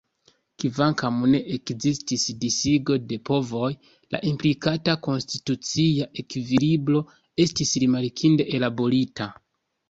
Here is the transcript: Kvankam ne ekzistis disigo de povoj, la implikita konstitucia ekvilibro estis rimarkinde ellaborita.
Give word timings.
Kvankam 0.61 1.17
ne 1.33 1.39
ekzistis 1.55 2.23
disigo 2.43 2.95
de 3.11 3.19
povoj, 3.31 3.69
la 4.15 4.21
implikita 4.31 4.95
konstitucia 5.09 6.09
ekvilibro 6.25 7.03
estis 7.47 7.75
rimarkinde 7.85 8.49
ellaborita. 8.61 9.31